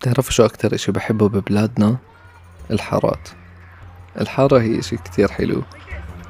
[0.00, 1.96] بتعرف شو أكتر إشي بحبه ببلادنا؟
[2.70, 3.28] الحارات.
[4.20, 5.62] الحارة هي إشي كتير حلو.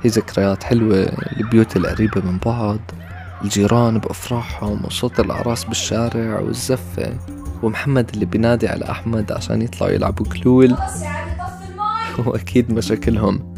[0.03, 0.97] هي ذكريات حلوة.
[1.37, 2.79] البيوت القريبة من بعض
[3.45, 7.19] الجيران بأفراحهم وصوت الأعراس بالشارع والزفة.
[7.63, 10.77] ومحمد اللي بينادي على أحمد عشان يطلعوا يلعبوا كلول.
[12.27, 13.55] وأكيد مشاكلهم.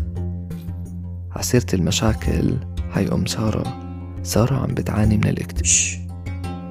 [1.37, 2.55] عسيرة المشاكل
[2.93, 3.81] هاي أم سارة.
[4.23, 5.65] سارة عم بتعاني من الاكتئاب.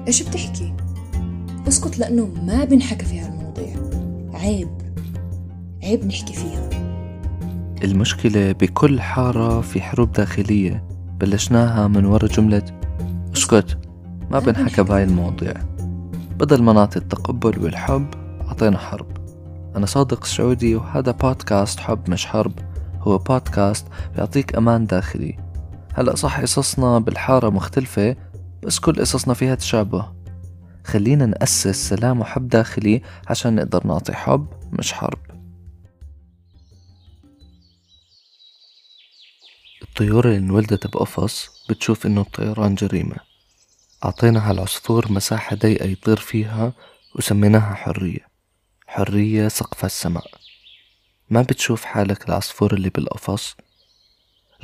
[0.06, 0.74] إيش بتحكي؟
[1.68, 3.76] اسكت لأنه ما بنحكى في هالمواضيع
[4.34, 4.68] عيب.
[5.82, 6.70] عيب نحكي فيها.
[7.84, 10.84] المشكلة بكل حارة في حروب داخلية.
[11.20, 12.62] بلشناها من ورا جملة
[13.36, 13.78] اسكت
[14.30, 15.54] ما بنحكى بهاي المواضيع.
[16.38, 18.06] بدل ما نعطي التقبل والحب
[18.48, 19.06] أعطينا حرب.
[19.76, 22.52] أنا صادق السعودي وهذا بودكاست حب مش حرب.
[23.00, 23.86] هو بودكاست
[24.16, 25.38] بيعطيك أمان داخلي.
[25.94, 28.16] هلأ صح قصصنا بالحارة مختلفة
[28.62, 30.21] بس كل قصصنا فيها تشابه.
[30.84, 35.18] خلينا نأسس سلام وحب داخلي عشان نقدر نعطي حب مش حرب.
[39.82, 43.16] الطيور اللي انولدت بقفص بتشوف إنه الطيران جريمة.
[44.04, 46.72] أعطينا هالعصفور مساحة ضيقة يطير فيها
[47.14, 48.26] وسميناها حرية.
[48.86, 50.30] حرية سقف السماء.
[51.30, 53.56] ما بتشوف حالك العصفور اللي بالقفص؟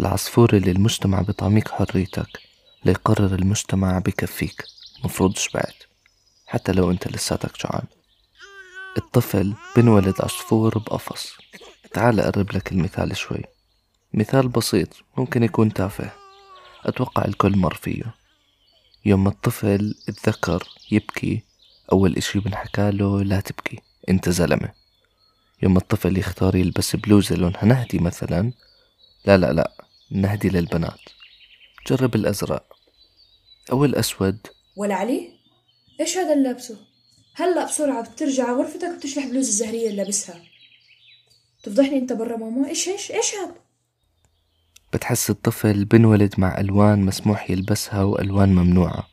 [0.01, 2.41] العصفور اللي المجتمع بطعميك حريتك
[2.85, 4.65] ليقرر المجتمع بكفيك.
[5.05, 5.88] مفروض شبعت
[6.49, 7.87] حتى لو أنت لساتك جوعان.
[8.99, 11.33] الطفل بنولد عصفور بقفص.
[11.93, 13.45] تعال أقرب لك المثال شوي.
[14.15, 16.11] مثال بسيط ممكن يكون تافه.
[16.85, 18.15] أتوقع الكل مر فيه.
[19.05, 21.43] يوم الطفل الذكر يبكي
[21.93, 24.73] أول إشي بنحكاله لا تبكي أنت زلمة.
[25.63, 28.53] يوم الطفل يختار يلبس بلوزة لونها نهدي مثلا.
[29.25, 29.73] لا لا لا
[30.11, 31.01] نهدي للبنات.
[31.87, 32.65] جرب الأزرق.
[33.73, 35.38] أو الأسود ولا علي؟
[36.01, 36.77] إيش هذا اللي لابسه؟
[37.35, 40.43] هلا بسرعة بترجع غرفتك وتشلح بلوز الزهرية اللي لابسها.
[41.63, 43.55] تفضحني أنت برا ماما إيش إيش إيش هذا؟
[44.93, 49.09] بتحس الطفل بنولد مع ألوان مسموح يلبسها وألوان ممنوعة.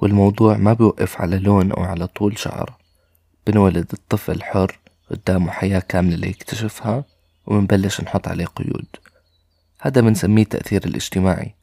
[0.00, 2.76] والموضوع ما بيوقف على لون أو على طول شعر.
[3.46, 4.78] بنولد الطفل حر
[5.10, 7.04] قدامه حياة كاملة ليكتشفها
[7.46, 8.86] ومنبلش نحط عليه قيود.
[9.80, 11.54] هذا بنسميه التأثير الاجتماعي.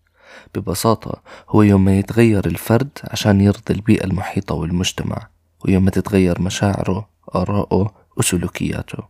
[0.56, 5.28] ببساطة هو يوم ما يتغير الفرد عشان يرضي البيئة المحيطة والمجتمع
[5.66, 9.04] ويوم ما تتغير مشاعره آراءه وسلوكياته.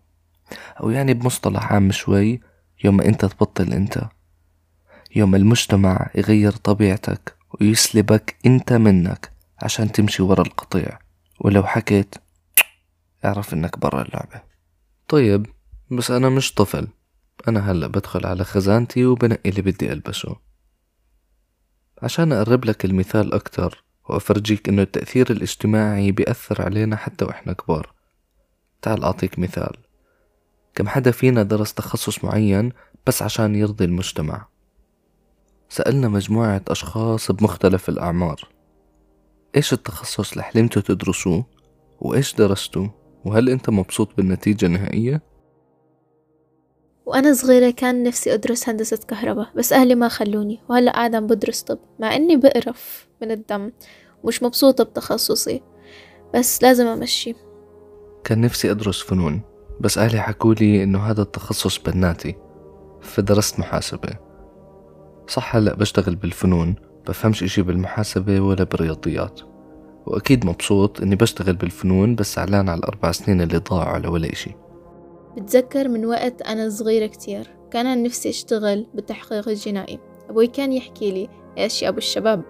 [0.82, 2.42] أو يعني بمصطلح عام شوي
[2.84, 4.04] يوم ما أنت تبطل أنت.
[5.16, 11.00] يوم المجتمع يغير طبيعتك ويسلبك أنت منك عشان تمشي ورا القطيع.
[11.40, 12.16] ولو حكيت
[13.26, 14.42] اعرف إنك برا اللعبة.
[15.08, 15.46] طيب
[15.92, 16.88] بس أنا مش طفل.
[17.48, 20.36] أنا هلأ بدخل على خزانتي وبنقي اللي بدي ألبسه.
[22.02, 27.94] عشان أقرب لك المثال أكتر وأفرجيك إنه التأثير الاجتماعي بيأثر علينا حتى وإحنا كبار.
[28.82, 29.78] تعال أعطيك مثال.
[30.76, 32.72] كم حدا فينا درس تخصص معين
[33.08, 34.48] بس عشان يرضي المجتمع.
[35.70, 38.48] سألنا مجموعة أشخاص بمختلف الأعمار.
[39.56, 41.46] إيش التخصص اللي حلمتوا تدرسوه؟
[42.00, 42.88] وإيش درستوا؟
[43.26, 45.22] وهل أنت مبسوط بالنتيجة النهائية؟
[47.12, 51.62] وأنا صغيرة كان نفسي أدرس هندسة كهرباء بس أهلي ما خلوني وهلأ قاعدة عم بدرس
[51.62, 53.72] طب مع إني بقرف من الدم
[54.24, 55.62] ومش مبسوطة بتخصصي
[56.34, 57.36] بس لازم أمشي.
[58.24, 59.42] كان نفسي أدرس فنون
[59.80, 62.36] بس أهلي حكولي إنه هذا التخصص بناتي
[63.02, 64.10] فدرست محاسبة.
[65.28, 66.76] صح هلأ بشتغل بالفنون
[67.08, 69.42] بفهمش إشي بالمحاسبة ولا بالرياضيات.
[70.06, 74.52] وأكيد مبسوط إني بشتغل بالفنون بس زعلان على الأربع سنين اللي ضاعوا على ولا إشي.
[75.38, 77.48] بتذكر من وقت أنا صغيرة كتير.
[77.72, 80.00] كان عن نفسي أشتغل بالتحقيق الجنائي.
[80.30, 82.44] أبوي كان يحكي لي إيش يا أبو الشباب.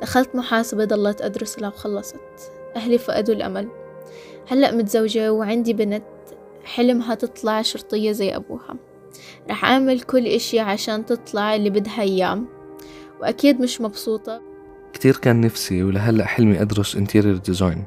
[0.00, 2.16] دخلت محاسبة ضلت أدرس وخلصت
[2.76, 3.68] أهلي فقدوا الأمل.
[4.48, 6.04] هلأ متزوجة وعندي بنت.
[6.64, 8.76] حلمها تطلع شرطية زي أبوها.
[9.50, 12.42] رح أعمل كل إشي عشان تطلع اللي بدها إياه.
[13.20, 14.42] وأكيد مش مبسوطة.
[14.92, 17.84] كتير كان نفسي ولهلأ حلمي أدرس interior design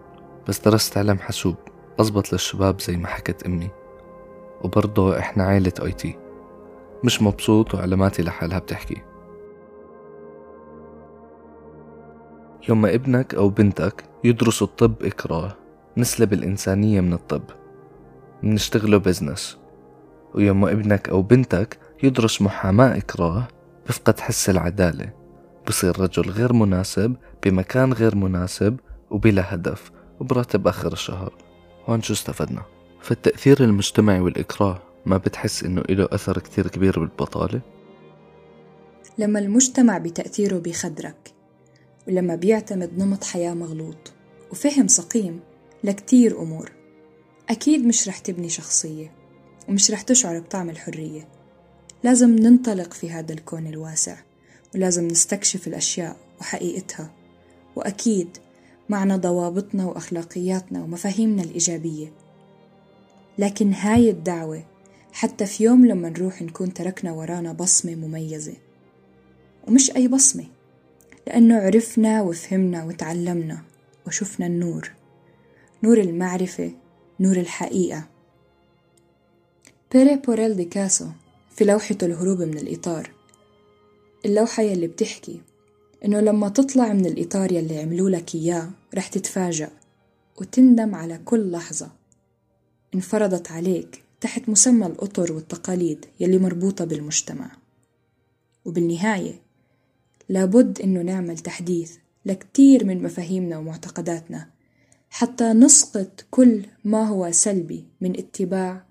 [0.47, 1.55] بس درست علم حاسوب.
[1.99, 3.69] أزبط للشباب زي ما حكت أمي.
[4.61, 6.17] وبرضه إحنا عائلة IT.
[7.03, 9.01] مش مبسوط وعلاماتي لحالها بتحكي.
[12.69, 15.55] يوم ما ابنك أو بنتك يدرسوا الطب إكراه
[15.97, 17.43] نسلب الإنسانية من الطب.
[18.43, 19.57] منشتغله بزنس.
[20.35, 23.47] ويوم ما ابنك أو بنتك يدرس محاماة إكراه
[23.87, 25.09] بفقد حس العدالة.
[25.67, 27.15] بصير رجل غير مناسب
[27.45, 28.79] بمكان غير مناسب
[29.11, 31.33] وبلا هدف وبراتب آخر الشهر.
[31.87, 32.61] هون شو استفدنا؟
[33.01, 37.61] فالتأثير المجتمعي والإكراه ما بتحس إنه إله أثر كتير كبير بالبطالة؟
[39.17, 41.33] لما المجتمع بتأثيره بيخدرك
[42.07, 44.13] ولما بيعتمد نمط حياة مغلوط
[44.51, 45.39] وفهم سقيم
[45.83, 46.71] لكتير أمور
[47.49, 49.11] أكيد مش رح تبني شخصية
[49.69, 51.27] ومش رح تشعر بطعم الحرية
[52.03, 54.17] لازم ننطلق في هذا الكون الواسع
[54.75, 57.11] ولازم نستكشف الأشياء وحقيقتها
[57.75, 58.37] وأكيد
[58.89, 62.13] معنا ضوابطنا وأخلاقياتنا ومفاهيمنا الإيجابية.
[63.37, 64.63] لكن هاي الدعوة
[65.11, 68.53] حتى في يوم لما نروح نكون تركنا ورانا بصمة مميزة.
[69.67, 70.45] ومش أي بصمة
[71.27, 73.61] لأنه عرفنا وفهمنا وتعلمنا
[74.07, 74.91] وشفنا النور.
[75.83, 76.71] نور المعرفة
[77.19, 78.03] نور الحقيقة.
[79.91, 81.07] بيري بوريل دي كاسو
[81.55, 83.11] في لوحته الهروب من الإطار.
[84.25, 85.41] اللوحة يلي بتحكي
[86.05, 89.69] إنه لما تطلع من الإطار يلي عملوا لك إياه رح تتفاجأ
[90.37, 91.91] وتندم على كل لحظة.
[92.95, 97.51] انفرضت عليك تحت مسمى الأطر والتقاليد يلي مربوطة بالمجتمع.
[98.65, 99.41] وبالنهاية
[100.29, 104.49] لابد إنه نعمل تحديث لكتير من مفاهيمنا ومعتقداتنا
[105.09, 108.85] حتى نسقط كل ما هو سلبي من اتباع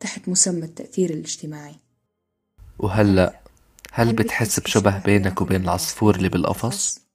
[0.00, 1.74] تحت مسمى التأثير الاجتماعي.
[2.78, 3.45] وهلأ
[3.98, 7.05] هل بتحس بشبه بينك وبين العصفور اللي بالقفص؟